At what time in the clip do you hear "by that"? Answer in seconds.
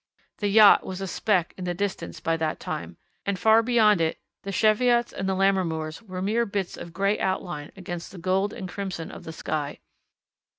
2.19-2.59